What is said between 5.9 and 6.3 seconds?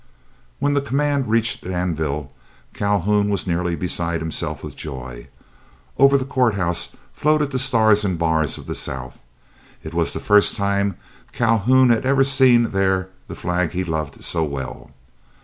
Over the